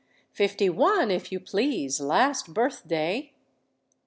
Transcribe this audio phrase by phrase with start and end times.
[0.31, 3.33] "Fifty one, if you please, last birth day."